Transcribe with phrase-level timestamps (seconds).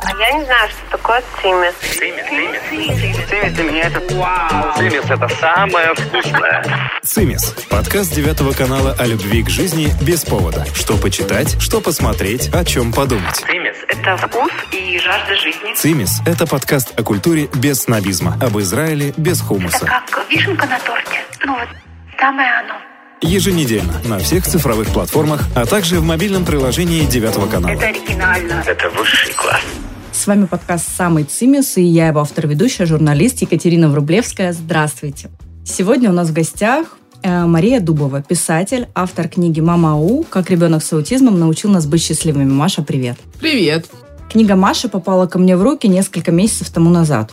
[0.00, 1.74] А я не знаю, что такое цимис.
[1.80, 3.28] Цимис, цимис.
[3.28, 4.76] Цимис для меня это вау.
[4.76, 6.90] Цимис это самое вкусное.
[7.02, 10.64] «Цимис»– подкаст девятого канала о любви к жизни без повода.
[10.74, 13.36] Что почитать, что посмотреть, о чем подумать.
[13.36, 15.74] Цимис Это вкус и жажда жизни.
[15.74, 19.86] «Цимис»– это подкаст о культуре без снобизма, об Израиле без Это хумуса.
[19.86, 21.20] как вишенка на торте.
[21.44, 21.68] Ну вот,
[22.18, 22.74] самое оно.
[23.20, 27.72] Еженедельно на всех цифровых платформах, а также в мобильном приложении девятого канала.
[27.72, 28.62] Это оригинально.
[28.64, 29.60] это высший класс.
[30.18, 34.52] С вами подкаст «Самый Цимис» и я его автор-ведущая, журналист Екатерина Врублевская.
[34.52, 35.30] Здравствуйте.
[35.64, 40.24] Сегодня у нас в гостях э, Мария Дубова, писатель, автор книги «Мама Ау.
[40.28, 42.50] Как ребенок с аутизмом научил нас быть счастливыми».
[42.52, 43.16] Маша, привет.
[43.38, 43.86] Привет.
[44.28, 47.32] Книга Маши попала ко мне в руки несколько месяцев тому назад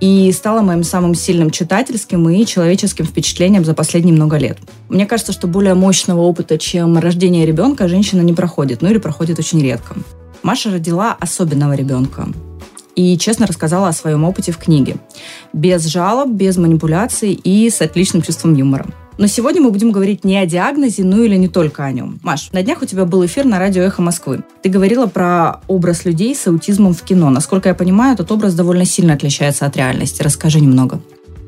[0.00, 4.58] и стала моим самым сильным читательским и человеческим впечатлением за последние много лет.
[4.88, 9.38] Мне кажется, что более мощного опыта, чем рождение ребенка, женщина не проходит, ну или проходит
[9.38, 9.94] очень редко.
[10.42, 12.28] Маша родила особенного ребенка
[12.94, 14.96] и честно рассказала о своем опыте в книге.
[15.52, 18.86] Без жалоб, без манипуляций и с отличным чувством юмора.
[19.18, 22.20] Но сегодня мы будем говорить не о диагнозе, ну или не только о нем.
[22.22, 24.44] Маш, на днях у тебя был эфир на радио «Эхо Москвы».
[24.62, 27.28] Ты говорила про образ людей с аутизмом в кино.
[27.28, 30.22] Насколько я понимаю, этот образ довольно сильно отличается от реальности.
[30.22, 31.00] Расскажи немного.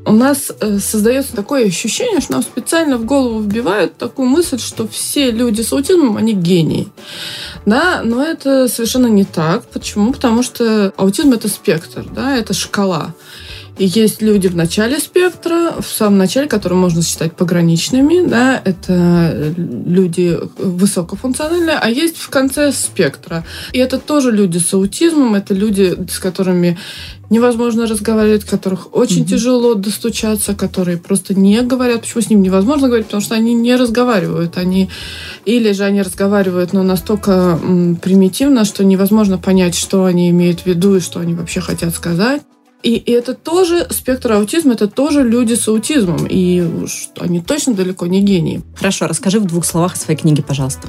[0.03, 4.87] У нас э, создается такое ощущение, что нам специально в голову вбивают такую мысль, что
[4.87, 6.87] все люди с аутизмом, они гении.
[7.65, 9.65] Да, но это совершенно не так.
[9.65, 10.11] Почему?
[10.11, 13.13] Потому что аутизм это спектр, да, это шкала.
[13.77, 19.53] И есть люди в начале спектра, в самом начале, которые можно считать пограничными, да, это
[19.57, 23.45] люди высокофункциональные, а есть в конце спектра.
[23.71, 26.77] И это тоже люди с аутизмом, это люди, с которыми
[27.29, 29.29] невозможно разговаривать, которых очень Мгм.
[29.29, 32.01] тяжело достучаться, которые просто не говорят.
[32.01, 33.05] Почему с ним невозможно говорить?
[33.07, 34.57] Потому что они не разговаривают.
[34.57, 34.89] Они
[35.45, 37.57] или же они разговаривают, но настолько
[38.01, 42.41] примитивно, что невозможно понять, что они имеют в виду и что они вообще хотят сказать.
[42.83, 46.25] И, и это тоже спектр аутизма, это тоже люди с аутизмом.
[46.25, 48.61] И уж они точно далеко не гении.
[48.75, 50.87] Хорошо, расскажи в двух словах о своей книге, пожалуйста.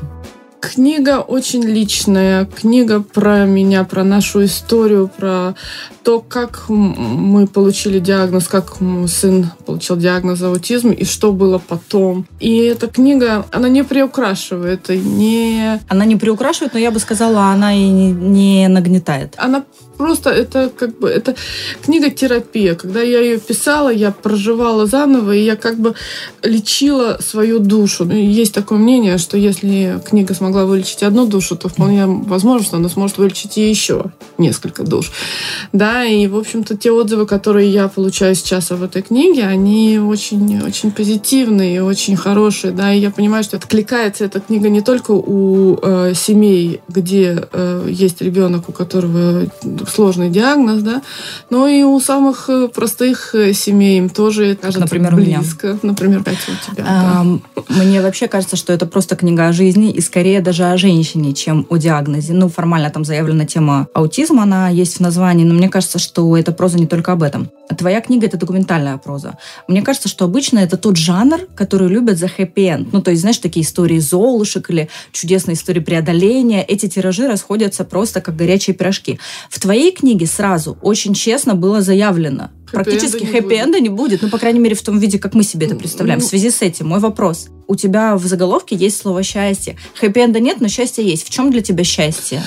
[0.62, 5.56] Книга очень личная, книга про меня, про нашу историю, про
[6.04, 8.76] то, как мы получили диагноз, как
[9.08, 12.28] сын получил диагноз аутизм и что было потом.
[12.38, 15.80] И эта книга, она не приукрашивает, и не...
[15.88, 19.34] Она не приукрашивает, но я бы сказала, она и не нагнетает.
[19.38, 19.64] Она
[19.96, 21.34] просто, это как бы, это
[21.82, 22.74] книга-терапия.
[22.74, 25.94] Когда я ее писала, я проживала заново, и я как бы
[26.42, 28.04] лечила свою душу.
[28.04, 32.76] Ну, Есть такое мнение, что если книга смогла вылечить одну душу, то вполне возможно, что
[32.76, 34.06] она сможет вылечить и еще
[34.38, 35.12] несколько душ.
[35.72, 40.90] Да, и, в общем-то, те отзывы, которые я получаю сейчас в этой книге, они очень-очень
[40.90, 46.14] позитивные очень хорошие, да, и я понимаю, что откликается эта книга не только у э,
[46.14, 49.46] семей, где э, есть ребенок, у которого
[49.88, 51.02] сложный диагноз, да,
[51.50, 55.38] но и у самых э, простых э, семей им тоже кажется например, у меня.
[55.38, 55.78] близко.
[55.82, 56.84] Например, у тебя.
[56.84, 57.24] да.
[57.68, 61.66] Мне вообще кажется, что это просто книга о жизни и скорее даже о женщине, чем
[61.68, 62.32] о диагнозе.
[62.32, 66.52] Ну, формально там заявлена тема аутизма, она есть в названии, но мне кажется, что эта
[66.52, 67.50] проза не только об этом.
[67.76, 69.38] Твоя книга— это документальная проза.
[69.66, 72.92] Мне кажется, что обычно это тот жанр, который любят за хэппи-энд.
[72.92, 76.62] Ну, то есть, знаешь, такие истории золушек или чудесные истории преодоления.
[76.62, 79.18] Эти тиражи расходятся просто как горячие пирожки.
[79.48, 84.58] В твоей книге сразу очень честно было заявлено, Практически хэппи-энда не будет, ну, по крайней
[84.58, 86.20] мере, в том виде, как мы себе это представляем.
[86.20, 87.48] В Ну, связи с этим мой вопрос.
[87.68, 89.76] У тебя в заголовке есть слово «счастье».
[90.00, 91.26] Хэппи-энда нет, но счастье есть.
[91.26, 92.42] В чем для тебя счастье?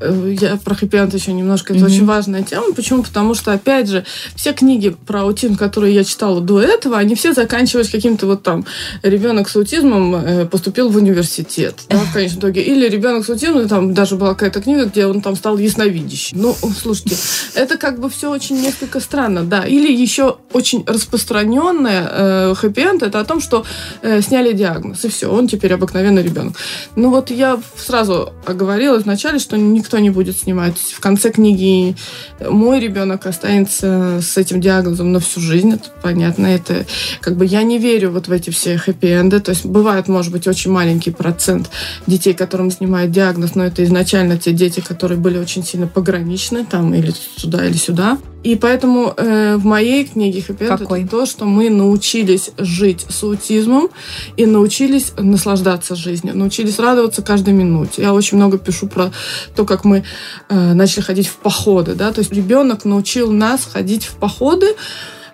[0.00, 1.72] Я про хэппи еще немножко.
[1.72, 1.92] Это Мгм.
[1.92, 2.72] очень важная тема.
[2.74, 3.02] Почему?
[3.02, 7.32] Потому что, опять же, все книги про аутизм, которые я читала до этого, они все
[7.32, 8.64] заканчивались каким-то вот там
[9.02, 12.62] ребенок с аутизмом э, поступил в университет, да, в конечном итоге.
[12.62, 16.40] Или ребенок с аутизмом, там даже была какая-то книга, где он там стал ясновидящим.
[16.40, 17.16] Ну, слушайте,
[17.54, 19.64] это как бы все очень несколько странно, да.
[19.64, 23.64] Или еще очень распространенная э, хэппи-энд, это о том, что
[24.02, 26.56] э, сняли диагноз, и все, он теперь обыкновенный ребенок.
[26.96, 30.78] Ну вот я сразу оговорила вначале, что никто не будет снимать.
[30.78, 31.96] В конце книги
[32.40, 36.46] мой ребенок останется с этим диагнозом на всю жизнь, это понятно.
[36.46, 36.86] Это
[37.20, 39.40] как бы я не верю вот в эти все хэппи-энды.
[39.40, 41.70] То есть бывает, может быть, очень маленький процент
[42.06, 46.94] детей, которым снимают диагноз, но это изначально те дети, которые были очень сильно пограничны, там
[46.94, 48.18] или сюда, или сюда.
[48.42, 53.90] И поэтому э, в моей книге хэппи это то, что мы научились жить с аутизмом
[54.36, 58.02] и научились наслаждаться жизнью, научились радоваться каждой минуте.
[58.02, 59.12] Я очень много пишу про
[59.54, 60.04] то, как мы
[60.48, 64.74] э, начали ходить в походы, да, то есть ребенок научил нас ходить в походы,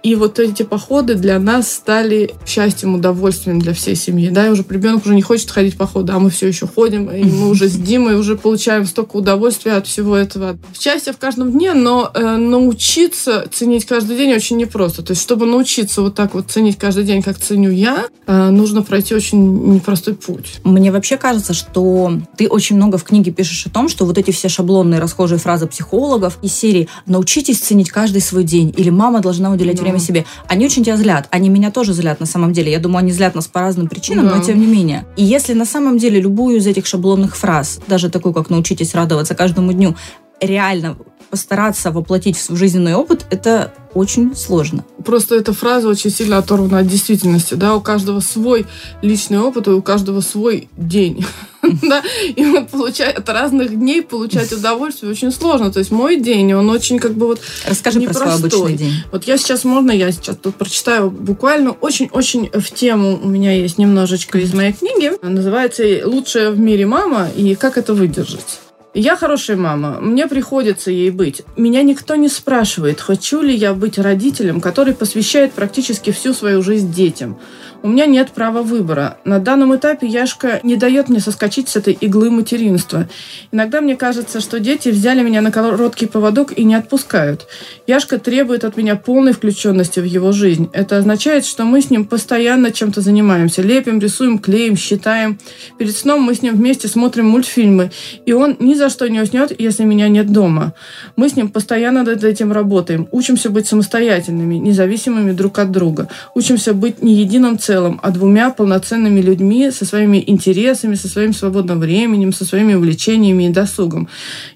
[0.06, 4.29] И вот эти походы для нас стали счастьем, удовольствием для всей семьи.
[4.29, 7.11] Да, и уже ребенок уже не хочет ходить в походы, а мы все еще ходим,
[7.11, 10.58] и мы уже с Димой уже получаем столько удовольствия от всего этого.
[10.79, 15.03] Счастье в каждом дне, но э, научиться ценить каждый день очень непросто.
[15.03, 18.82] То есть, чтобы научиться вот так вот ценить каждый день, как ценю я, э, нужно
[18.82, 20.61] пройти очень непростой путь.
[20.62, 24.31] Мне вообще кажется, что ты очень много в книге пишешь о том, что вот эти
[24.31, 29.50] все шаблонные расхожие фразы психологов из серии «научитесь ценить каждый свой день» или «мама должна
[29.50, 29.96] уделять Да.
[29.97, 31.29] Время себе», они очень тебя злят.
[31.31, 32.71] Они меня тоже злят на самом деле.
[32.71, 35.05] Я думаю, они злят нас по разным причинам, но тем не менее.
[35.17, 39.35] И если на самом деле любую из этих шаблонных фраз, даже такую, как «научитесь радоваться
[39.35, 39.97] каждому дню»,
[40.41, 40.97] реально
[41.31, 44.84] постараться воплотить в свой жизненный опыт, это очень сложно.
[45.05, 48.67] Просто эта фраза очень сильно оторвана от действительности, да, у каждого свой
[49.00, 51.25] личный опыт, и у каждого свой день,
[51.62, 56.52] да, и вот получать от разных дней получать удовольствие очень сложно, то есть мой день,
[56.52, 58.93] он очень как бы вот Расскажи про свой обычный день.
[59.11, 61.70] Вот я сейчас, можно я сейчас тут прочитаю буквально?
[61.70, 67.28] Очень-очень в тему, у меня есть немножечко из моей книги, называется «Лучшая в мире мама»
[67.34, 68.61] и «Как это выдержать».
[68.99, 71.43] Я хорошая мама, мне приходится ей быть.
[71.59, 76.95] Меня никто не спрашивает, хочу ли я быть родителем, который посвящает практически всю свою жизнь
[76.95, 77.37] детям.
[77.87, 79.19] У меня нет права выбора.
[79.25, 83.09] На данном этапе Яшка не дает мне соскочить с этой иглы материнства.
[83.53, 87.47] Иногда мне кажется, что дети взяли меня на короткий поводок и не отпускают.
[87.87, 90.69] Яшка требует от меня полной включенности в его жизнь.
[90.73, 93.62] Это означает, что мы с ним постоянно чем-то занимаемся.
[93.62, 95.38] Лепим, рисуем, клеим, считаем.
[95.79, 97.93] Перед сном мы с ним вместе смотрим мультфильмы.
[98.25, 100.75] И он ни за что не уснет, если меня нет дома.
[101.15, 103.06] Мы с ним постоянно над этим работаем.
[103.12, 106.09] Учимся быть самостоятельными, независимыми друг от друга.
[106.35, 111.81] Учимся быть не единым целым, а двумя полноценными людьми со своими интересами, со своим свободным
[111.81, 114.08] временем, со своими увлечениями и досугом.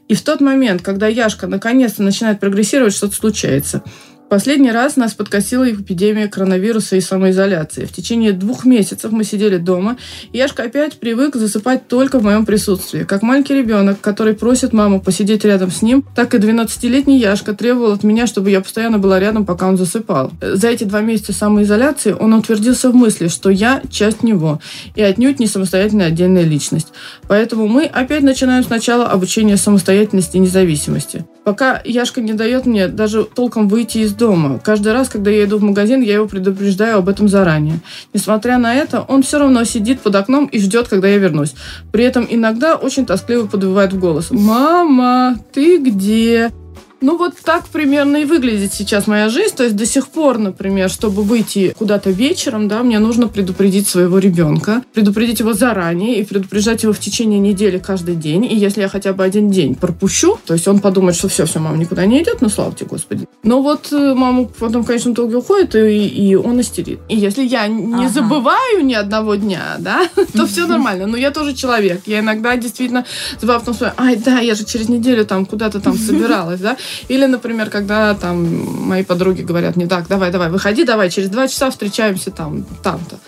[0.08, 3.82] И в тот момент, когда Яшка наконец-то начинает прогрессировать, что-то случается.
[4.30, 7.84] Последний раз нас подкосила эпидемия коронавируса и самоизоляции.
[7.84, 9.96] В течение двух месяцев мы сидели дома,
[10.30, 13.02] и Яшка опять привык засыпать только в моем присутствии.
[13.02, 17.90] Как маленький ребенок, который просит маму посидеть рядом с ним, так и 12-летний Яшка требовал
[17.90, 20.30] от меня, чтобы я постоянно была рядом, пока он засыпал.
[20.40, 24.60] За эти два месяца самоизоляции он утвердился в мысли, что я часть него,
[24.94, 26.92] и отнюдь не самостоятельная отдельная личность.
[27.26, 31.24] Поэтому мы опять начинаем сначала обучение самостоятельности и независимости.
[31.44, 34.60] Пока Яшка не дает мне даже толком выйти из дома.
[34.62, 37.80] Каждый раз, когда я иду в магазин, я его предупреждаю об этом заранее.
[38.12, 41.54] Несмотря на это, он все равно сидит под окном и ждет, когда я вернусь.
[41.92, 44.30] При этом иногда очень тоскливо подвывает в голос.
[44.30, 46.50] «Мама, ты где?»
[47.00, 49.54] Ну, вот так примерно и выглядит сейчас моя жизнь.
[49.56, 54.18] То есть до сих пор, например, чтобы выйти куда-то вечером, да, мне нужно предупредить своего
[54.18, 58.44] ребенка, предупредить его заранее и предупреждать его в течение недели каждый день.
[58.44, 61.58] И если я хотя бы один день пропущу, то есть он подумает, что все, все,
[61.58, 63.26] мама никуда не идет, ну, слава тебе, Господи.
[63.42, 67.00] Но вот э, мама потом, конечно, итоге уходит, и, и он истерит.
[67.08, 68.08] И если я не Ага.
[68.08, 71.06] забываю ни одного дня, да, то все нормально.
[71.06, 72.02] Но я тоже человек.
[72.06, 73.04] Я иногда действительно
[73.40, 76.76] забываю, потом вспоминаю, ай, да, я же через неделю там куда-то там собиралась, да.
[77.08, 81.48] Или, например, когда там мои подруги говорят мне, так, давай, давай, выходи, давай, через два
[81.48, 83.18] часа встречаемся там, там-то.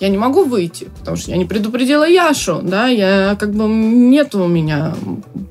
[0.00, 4.34] Я не могу выйти, потому что я не предупредила Яшу, да, я как бы нет
[4.34, 4.94] у меня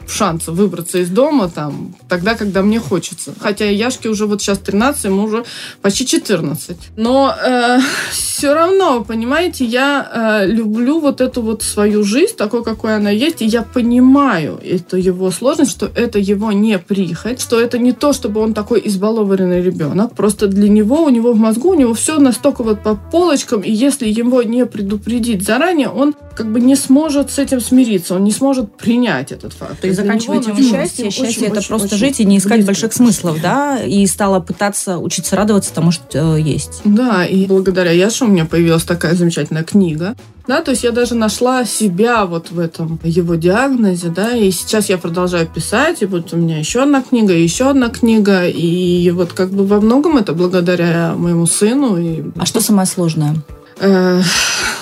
[0.10, 3.34] шанса выбраться из дома там тогда, когда мне хочется.
[3.40, 5.46] Хотя Яшке уже вот сейчас 13, ему уже
[5.82, 6.78] почти 14.
[6.98, 7.36] Но
[8.12, 13.42] все равно, понимаете, я э, люблю вот эту вот свою жизнь такой, какой она есть,
[13.42, 18.14] и я понимаю эту его сложность, что это его не прихоть, что это не то,
[18.14, 22.20] чтобы он такой избалованный ребенок, просто для него, у него в мозгу, у него все
[22.20, 27.32] настолько вот по полочкам, и если его не предупредить заранее, он как бы не сможет
[27.32, 29.82] с этим смириться, он не сможет принять этот факт.
[29.82, 32.38] Для заканчивая него тему он счастья, очень, счастье это очень, просто очень жить и не
[32.38, 32.68] искать близко.
[32.68, 36.82] больших смыслов, да, и стала пытаться учиться радоваться тому, что э, есть.
[36.86, 40.16] Да, и благодаря Яше у меня появилась такая замечательная книга.
[40.48, 44.90] Да, то есть я даже нашла себя вот в этом его диагнозе, да, и сейчас
[44.90, 49.12] я продолжаю писать, и вот у меня еще одна книга, и еще одна книга, и
[49.12, 51.98] вот как бы во многом это благодаря моему сыну.
[51.98, 53.36] И, А что самое сложное?
[53.80, 54.22] Э,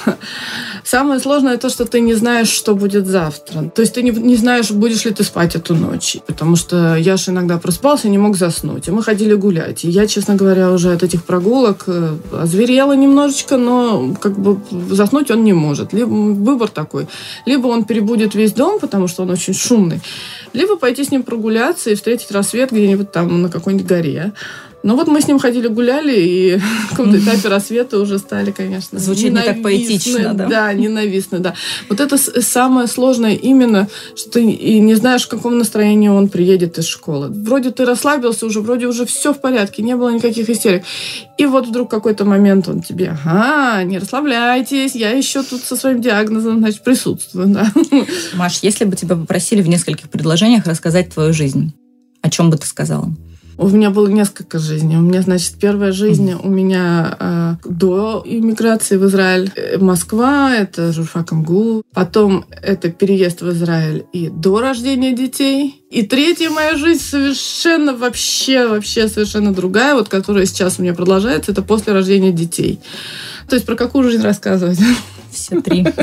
[0.88, 3.70] Самое сложное то, что ты не знаешь, что будет завтра.
[3.76, 6.16] То есть ты не, не знаешь, будешь ли ты спать эту ночь.
[6.26, 8.88] Потому что я же иногда проспался и не мог заснуть.
[8.88, 9.84] И мы ходили гулять.
[9.84, 15.30] И я, честно говоря, уже от этих прогулок э, озверела немножечко, но как бы заснуть
[15.30, 15.92] он не может.
[15.92, 17.10] Либо выбор такой.
[17.46, 20.00] Либо он перебудет весь дом, потому что он очень шумный.
[20.54, 24.32] Либо пойти с ним прогуляться и встретить рассвет где-нибудь там на какой-нибудь горе.
[24.88, 29.00] Ну вот мы с ним ходили, гуляли, и в каком-то этапе рассвета уже стали, конечно,
[29.00, 30.48] Звучит не так поэтично, да?
[30.48, 31.56] Да, ненавистно, да.
[31.90, 36.78] Вот это самое сложное именно, что ты и не знаешь, в каком настроении он приедет
[36.78, 37.28] из школы.
[37.28, 40.86] Вроде ты расслабился уже, вроде уже все в порядке, не было никаких истерик.
[41.38, 46.02] И вот вдруг какой-то момент он тебе, ага, не расслабляйтесь, я еще тут со своим
[46.02, 47.74] диагнозом, значит, присутствую, да.
[48.36, 51.74] Маш, если бы тебя попросили в нескольких предложениях рассказать твою жизнь,
[52.22, 53.12] о чем бы ты сказала?
[53.58, 54.98] У меня было несколько жизней.
[54.98, 59.52] У меня, значит, первая жизнь у меня э, до иммиграции в Израиль.
[59.56, 61.82] Э, Москва, это журфак МГУ.
[61.92, 65.84] Потом это переезд в Израиль и до рождения детей.
[65.90, 71.52] И третья моя жизнь совершенно вообще, вообще совершенно другая, вот которая сейчас у меня продолжается,
[71.52, 72.80] это после рождения детей.
[73.50, 74.80] То есть про какую жизнь рассказывать?
[75.38, 75.86] Все три.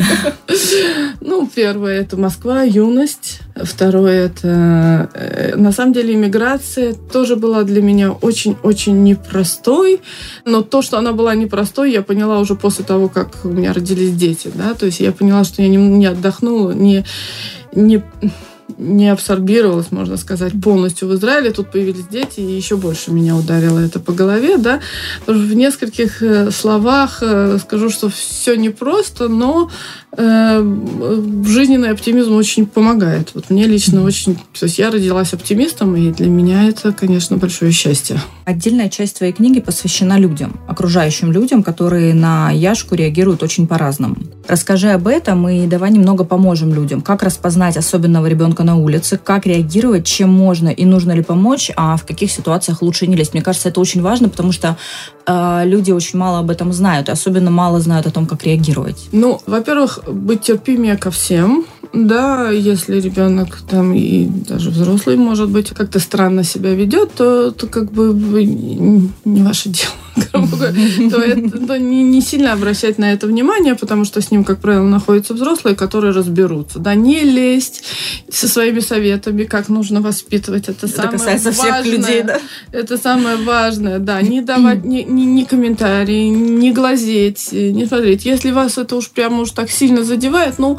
[1.20, 3.40] Ну, первое это Москва, юность.
[3.56, 5.10] Второе это...
[5.14, 10.00] Э, на самом деле иммиграция тоже была для меня очень-очень непростой.
[10.44, 14.14] Но то, что она была непростой, я поняла уже после того, как у меня родились
[14.14, 14.50] дети.
[14.54, 14.74] Да?
[14.74, 17.04] То есть я поняла, что я не, не отдохнула, не,
[17.72, 18.02] не
[18.78, 21.50] не абсорбировалась, можно сказать, полностью в Израиле.
[21.50, 24.56] Тут появились дети, и еще больше меня ударило это по голове.
[24.58, 24.80] Да?
[25.26, 29.70] В нескольких э, словах э, скажу, что все непросто, но
[30.16, 30.76] э,
[31.46, 33.30] жизненный оптимизм очень помогает.
[33.34, 34.36] Вот мне лично очень...
[34.58, 38.20] То есть я родилась оптимистом, и для меня это, конечно, большое счастье.
[38.44, 44.16] Отдельная часть твоей книги посвящена людям, окружающим людям, которые на Яшку реагируют очень по-разному.
[44.46, 47.00] Расскажи об этом и давай немного поможем людям.
[47.00, 51.96] Как распознать особенного ребенка на улице, как реагировать, чем можно и нужно ли помочь, а
[51.96, 53.32] в каких ситуациях лучше не лезть.
[53.32, 54.76] Мне кажется, это очень важно, потому что
[55.26, 59.08] э, люди очень мало об этом знают, особенно мало знают о том, как реагировать.
[59.12, 61.64] Ну, во-первых, быть терпимее ко всем.
[61.94, 67.66] Да, если ребенок там и даже взрослый, может быть, как-то странно себя ведет, то, то
[67.68, 68.12] как бы
[68.44, 74.20] не ваше дело то, это, то не, не сильно обращать на это внимание, потому что
[74.20, 76.78] с ним, как правило, находятся взрослые, которые разберутся.
[76.78, 77.84] Да, не лезть
[78.30, 80.68] со своими советами, как нужно воспитывать.
[80.68, 81.82] Это, это самое касается важное.
[81.82, 82.40] всех людей, да?
[82.72, 84.22] Это самое важное, да.
[84.22, 88.24] Не давать ни, ни, ни комментарии, не глазеть, не смотреть.
[88.24, 90.78] Если вас это уж прямо уж так сильно задевает, ну,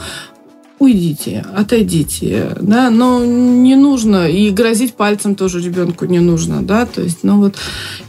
[0.79, 7.01] уйдите, отойдите, да, но не нужно, и грозить пальцем тоже ребенку не нужно, да, то
[7.01, 7.55] есть, ну вот,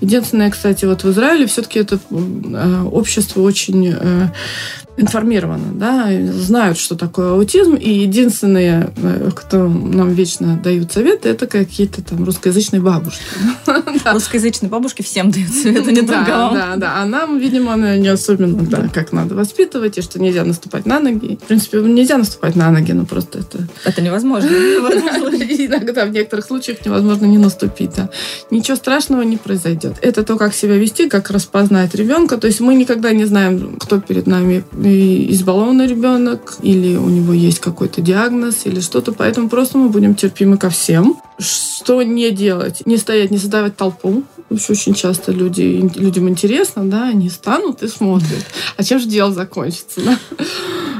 [0.00, 4.28] единственное, кстати, вот в Израиле все-таки это э, общество очень э,
[4.96, 11.46] информированы, да, знают, что такое аутизм, и единственные, э, кто нам вечно дают советы, это
[11.46, 13.23] какие-то там русскоязычные бабушки.
[14.12, 16.54] Русскоязычные бабушки всем дают советы, не только вам.
[16.54, 20.87] Да, да, а нам, видимо, не особенно, да, как надо воспитывать, и что нельзя наступать
[20.87, 21.37] на ноги.
[21.37, 23.69] В принципе, нельзя наступать на ноги, но просто это...
[23.85, 24.49] Это невозможно.
[24.49, 28.11] Иногда в некоторых случаях невозможно не наступить, да.
[28.51, 29.95] Ничего страшного не произойдет.
[30.01, 32.37] Это то, как себя вести, как распознать ребенка.
[32.39, 34.65] То есть мы никогда не знаем, кто перед нами
[35.31, 39.13] избалованный ребенок, или у него есть какой-то диагноз, или что-то.
[39.13, 41.21] Поэтому просто мы будем терпимы ко всем.
[41.39, 42.83] Что не делать?
[42.87, 44.25] Не стоять, не создавать толпу.
[44.49, 48.45] Очень часто люди, людям интересно, да, они станут и смотрят.
[48.77, 50.19] А чем же дело закончится, да?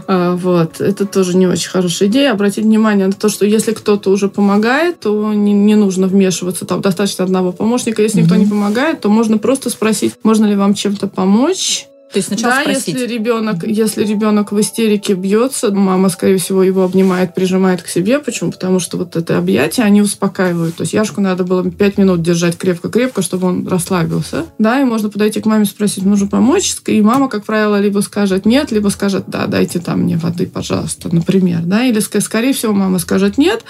[0.07, 0.81] А, вот.
[0.81, 2.33] Это тоже не очень хорошая идея.
[2.33, 6.65] Обратить внимание на то, что если кто-то уже помогает, то не, не нужно вмешиваться.
[6.65, 8.03] Там достаточно одного помощника.
[8.03, 12.29] Если никто не помогает, то можно просто спросить, можно ли вам чем-то помочь то есть
[12.29, 12.95] сначала да, спросить.
[12.95, 18.21] если ребенок, если ребенок в истерике бьется, мама, скорее всего, его обнимает, прижимает к себе.
[18.21, 18.53] Почему?
[18.53, 20.77] Потому что вот это объятие, они успокаивают.
[20.77, 24.47] То есть Яшку надо было пять минут держать крепко-крепко, чтобы он расслабился.
[24.59, 26.77] Да, и можно подойти к маме спросить, нужно помочь.
[26.87, 31.15] И мама, как правило, либо скажет нет, либо скажет да, дайте там мне воды, пожалуйста,
[31.15, 31.63] например.
[31.65, 33.65] Да, или, скорее всего, мама скажет нет.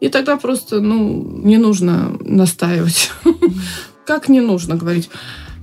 [0.00, 3.10] И тогда просто, ну, не нужно настаивать.
[4.06, 5.10] Как не нужно говорить?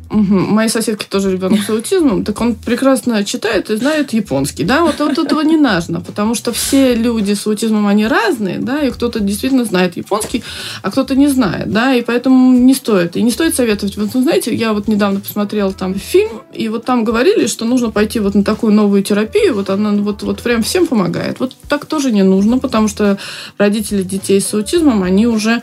[0.09, 0.23] Угу.
[0.23, 4.99] Моей соседки тоже ребенок с аутизмом, так он прекрасно читает и знает японский, да, вот,
[4.99, 9.19] вот этого не нужно, потому что все люди с аутизмом, они разные, да, и кто-то
[9.19, 10.43] действительно знает японский,
[10.81, 13.97] а кто-то не знает, да, и поэтому не стоит, и не стоит советовать.
[13.97, 17.91] Вот, вы знаете, я вот недавно посмотрела там фильм, и вот там говорили, что нужно
[17.91, 21.39] пойти вот на такую новую терапию, вот она вот, вот прям всем помогает.
[21.39, 23.17] Вот так тоже не нужно, потому что
[23.57, 25.61] родители детей с аутизмом, они уже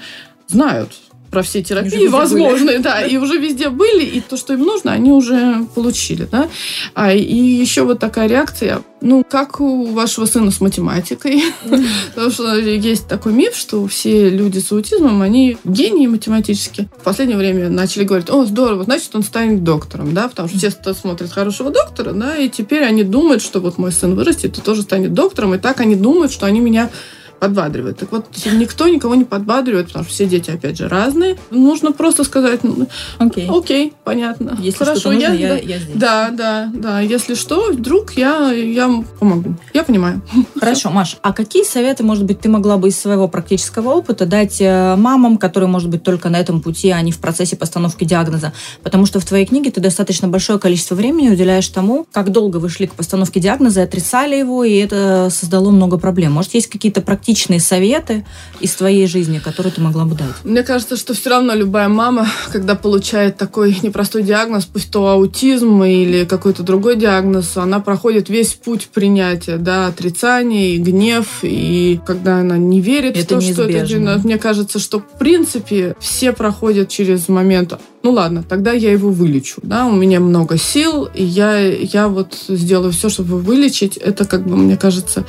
[0.49, 0.91] знают,
[1.35, 5.11] про все терапии возможные, да, и уже везде были, и то, что им нужно, они
[5.11, 6.49] уже получили, да.
[6.95, 11.43] А, и еще вот такая реакция, ну, как у вашего сына с математикой,
[12.15, 16.89] потому что есть такой миф, что все люди с аутизмом, они гении математически.
[17.01, 20.71] В последнее время начали говорить, о, здорово, значит, он станет доктором, да, потому что все
[20.95, 24.83] смотрят хорошего доктора, да, и теперь они думают, что вот мой сын вырастет и тоже
[24.83, 26.91] станет доктором, и так они думают, что они меня
[27.39, 27.99] подбадривает.
[27.99, 31.37] Так вот, никто никого не подбадривает, потому что все дети, опять же, разные.
[31.51, 32.89] Нужно просто сказать, ну,
[33.19, 33.49] Окей.
[33.49, 34.57] окей, понятно.
[34.61, 35.97] Если Хорошо, нужно, я, я, я здесь.
[35.97, 37.01] да, да, да.
[37.01, 39.57] Если что, вдруг я, я помогу.
[39.73, 40.23] Я понимаю.
[40.59, 44.61] Хорошо, Маш, а какие советы, может быть, ты могла бы из своего практического опыта дать
[44.61, 48.53] э, мамам, которые, может быть, только на этом пути, а не в процессе постановки диагноза?
[48.83, 52.69] Потому что в твоей книге ты достаточно большое количество времени уделяешь тому, как долго вы
[52.69, 56.33] шли к постановке диагноза, отрицали его, и это создало много проблем.
[56.33, 58.23] Может, есть какие-то практичные советы
[58.61, 60.35] из твоей жизни, которые ты могла бы дать?
[60.45, 65.83] Мне кажется, что все равно любая мама, когда получает такой непростой диагноз, пусть то аутизм
[65.85, 72.41] или какой-то другой диагноз, она проходит весь путь принятия, да, отрицания и гнев, и когда
[72.41, 73.87] она не верит Это в то, что это неизбежно.
[73.87, 74.25] диагноз.
[74.25, 77.73] Мне кажется, что в принципе все проходят через момент
[78.05, 79.61] ну ладно, тогда я его вылечу.
[79.63, 83.97] Да, у меня много сил, и я, я вот сделаю все, чтобы вылечить.
[83.97, 85.25] Это, как бы, мне кажется,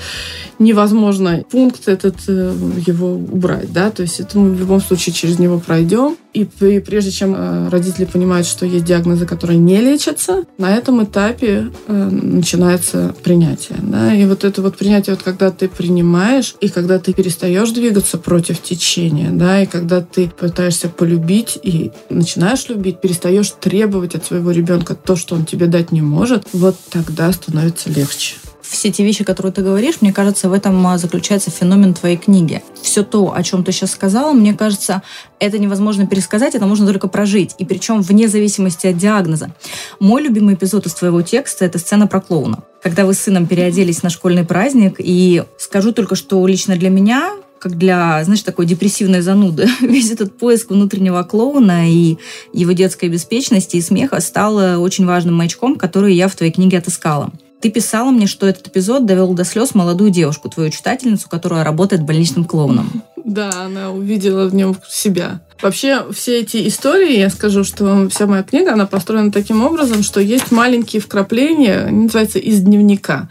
[0.59, 2.53] невозможно пункт этот э,
[2.85, 3.71] его убрать.
[3.71, 3.91] Да?
[3.91, 6.17] То есть это мы в любом случае через него пройдем.
[6.33, 11.03] И, и прежде чем э, родители понимают, что есть диагнозы, которые не лечатся, на этом
[11.03, 13.77] этапе э, начинается принятие.
[13.81, 14.13] Да?
[14.13, 18.61] И вот это вот принятие, вот когда ты принимаешь, и когда ты перестаешь двигаться против
[18.61, 24.95] течения, да, и когда ты пытаешься полюбить и начинаешь любить, перестаешь требовать от своего ребенка
[24.95, 28.35] то, что он тебе дать не может, вот тогда становится легче.
[28.67, 32.63] Все те вещи, которые ты говоришь, мне кажется, в этом а, заключается феномен твоей книги.
[32.81, 35.01] Все то, о чем ты сейчас сказала, мне кажется,
[35.39, 37.55] это невозможно пересказать, это можно только прожить.
[37.57, 39.51] И причем вне зависимости от диагноза.
[39.99, 42.63] Мой любимый эпизод из твоего текста– это сцена про клоуна.
[42.81, 47.31] Когда вы с сыном переоделись на школьный праздник, и скажу только, что лично для меня
[47.57, 49.67] как для, знаешь, такой депрессивной зануды.
[49.81, 52.17] Весь этот поиск внутреннего клоуна и
[52.53, 57.31] его детской беспечности и смеха стал очень важным маячком, который я в твоей книге отыскала.
[57.65, 62.03] Ты писала мне, что этот эпизод довел до слез молодую девушку, твою читательницу, которая работает
[62.03, 63.01] больничным клоуном.
[63.23, 65.41] Да, она увидела в нем себя.
[65.63, 70.21] Вообще, все эти истории, я скажу, что вся моя книга, она построена таким образом, что
[70.21, 73.29] есть маленькие вкрапления, они называются из дневника.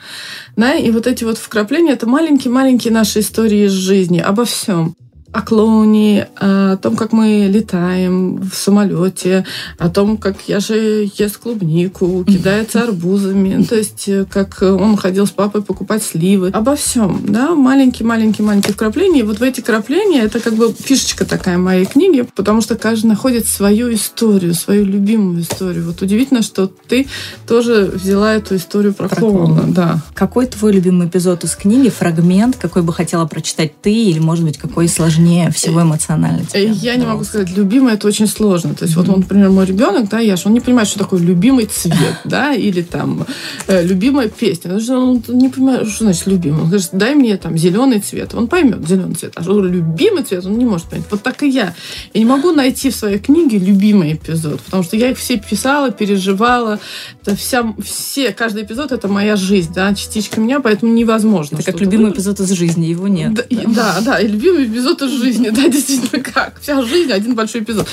[0.56, 4.96] Да, и вот эти вот вкрапления, это маленькие-маленькие наши истории из жизни, обо всем
[5.34, 9.44] о клоуне, о том, как мы летаем в самолете,
[9.78, 15.26] о том, как я же ест клубнику, кидается арбузами, то есть э, как он ходил
[15.26, 19.20] с папой покупать сливы, обо всем, да, маленькие-маленькие-маленькие вкрапления.
[19.20, 23.06] И вот в эти вкрапления это как бы фишечка такая моей книги, потому что каждый
[23.08, 25.84] находит свою историю, свою любимую историю.
[25.86, 27.08] Вот удивительно, что ты
[27.48, 29.74] тоже взяла эту историю про, Про клоуна, клоуна.
[29.74, 30.02] да.
[30.14, 34.58] Какой твой любимый эпизод из книги, фрагмент, какой бы хотела прочитать ты, или, может быть,
[34.58, 36.68] какой сложнее всего эмоционально тебе?
[36.68, 38.74] Э, Я не могу сказать, любимый это очень сложно.
[38.74, 41.66] То есть вот он, например, мой ребенок, да, Яш, он не понимает, что такое любимый
[41.66, 43.26] цвет, да, или там
[43.66, 44.62] э, любимая песня.
[44.62, 46.62] Потому что он не понимает, что значит любимый.
[46.62, 48.34] Он говорит, дай мне там зеленый цвет.
[48.34, 49.32] Он поймет зеленый цвет.
[49.36, 51.06] А что любимый цвет он не может понять.
[51.10, 51.74] Вот так и я.
[52.12, 55.90] Я не могу найти в своей книге любимый эпизод, потому что я их все писала,
[55.90, 56.78] переживала.
[57.22, 61.56] Это вся, все, каждый эпизод это моя жизнь, да, частичка меня, поэтому невозможно.
[61.56, 62.18] Это как любимый выбрать.
[62.18, 63.34] эпизод из жизни, его нет.
[63.34, 66.60] Да, да, да, и любимый эпизод из жизни, да, действительно, как.
[66.60, 67.86] Вся жизнь один большой эпизод.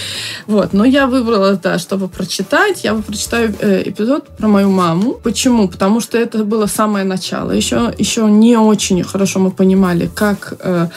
[0.47, 5.13] Вот, но я выбрала, да, чтобы прочитать, я прочитаю э, эпизод про мою маму.
[5.13, 5.67] Почему?
[5.67, 7.51] Потому что это было самое начало.
[7.51, 10.87] Еще, еще не очень хорошо мы понимали, как э,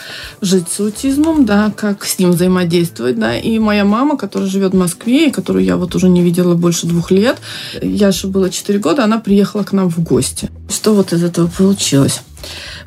[0.40, 4.78] жить с аутизмом, да, как с ним взаимодействовать, да, и моя мама, которая живет в
[4.78, 7.38] Москве, и которую я вот уже не видела больше двух лет,
[7.82, 10.50] Яше было 4 года, она приехала к нам в гости.
[10.68, 12.20] Что вот из этого получилось?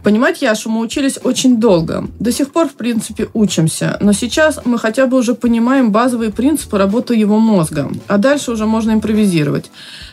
[0.04, 2.08] Понимать Яшу мы учились очень долго.
[2.20, 3.98] До сих пор, в принципе, учимся.
[4.02, 7.90] Но сейчас мы хотя бы уже понимаем базовые принципы работы его мозга.
[8.08, 9.70] А дальше уже можно импровизировать.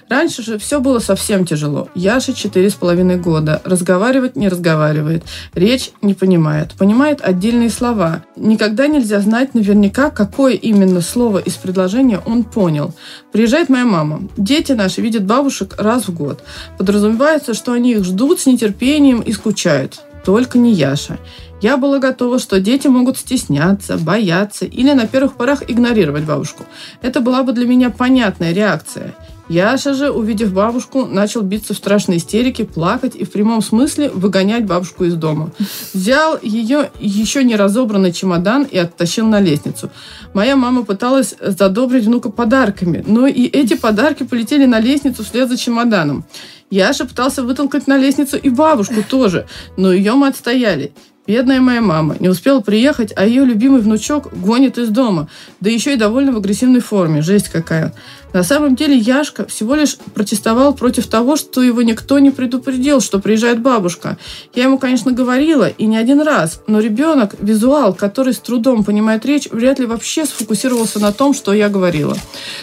[0.09, 1.89] Раньше же все было совсем тяжело.
[1.95, 3.63] Яше четыре с половиной года.
[3.65, 5.25] Разговаривать не разговаривает.
[5.55, 6.73] Речь не понимает.
[6.75, 8.25] Понимает отдельные слова.
[8.37, 12.93] Никогда нельзя знать наверняка, какое именно слово из предложения он понял.
[13.33, 14.23] Приезжает моя мама.
[14.37, 16.43] Дети наши видят бабушек раз в год.
[16.77, 20.01] Подразумевается, что они их ждут с нетерпением и скучают.
[20.25, 21.19] Только не Яша.
[21.61, 26.65] Я была готова, что дети могут стесняться, бояться или на первых порах игнорировать бабушку.
[27.01, 29.15] Это была бы для меня понятная реакция.
[29.49, 34.65] Яша же, увидев бабушку, начал биться в страшной истерике, плакать и в прямом смысле выгонять
[34.65, 35.51] бабушку из дома.
[35.93, 39.91] Взял ее еще не разобранный чемодан и оттащил на лестницу.
[40.33, 45.59] Моя мама пыталась задобрить внука подарками, но и эти подарки полетели на лестницу вслед за
[45.59, 46.25] чемоданом.
[46.71, 50.93] Яша пытался вытолкать на лестницу и бабушку тоже, но ее мы отстояли.
[51.27, 52.17] Бедная моя мама.
[52.21, 55.29] Не успела приехать, а ее любимый внучок гонит из дома.
[55.61, 57.23] Да еще и довольно в агрессивной форме.
[57.23, 57.95] Жесть какая.
[58.35, 63.21] На самом деле Яшка всего лишь протестовал против того, что его никто не предупредил, что
[63.21, 64.19] приезжает бабушка.
[64.55, 69.25] Я ему, конечно, говорила, и не один раз, но ребенок, визуал, который с трудом понимает
[69.25, 72.17] речь, вряд ли вообще сфокусировался на том, что я говорила.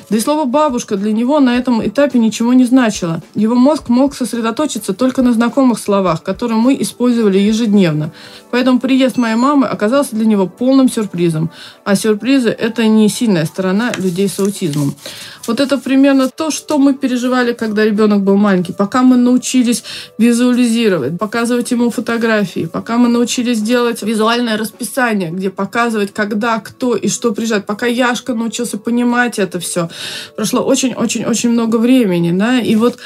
[0.09, 3.23] Да и слово «бабушка» для него на этом этапе ничего не значило.
[3.33, 8.11] Его мозг мог сосредоточиться только на знакомых словах, которые мы использовали ежедневно.
[8.51, 11.49] Поэтому приезд моей мамы оказался для него полным сюрпризом.
[11.85, 14.93] А сюрпризы– это не сильная сторона людей с аутизмом.
[15.47, 18.73] Вот это примерно то, что мы переживали, когда ребенок был маленький.
[18.73, 19.83] Пока мы научились
[20.17, 27.07] визуализировать, показывать ему фотографии, пока мы научились делать визуальное расписание, где показывать, когда, кто и
[27.07, 29.89] что приезжает, пока Яшка научился понимать это все.
[30.35, 32.97] Прошло очень-очень-очень много времени, да, и вот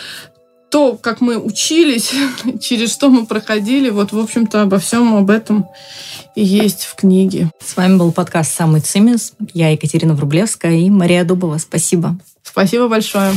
[0.70, 2.12] то, как мы учились,
[2.62, 5.68] через что мы проходили, вот, в общем-то, обо всем об этом
[6.36, 7.50] и есть в книге.
[7.64, 9.34] С вами был подкаст «Самый цимис».
[9.54, 11.58] Я Екатерина Врублевская и Мария Дубова.
[11.58, 12.18] Спасибо.
[12.56, 13.34] Спасибо большое.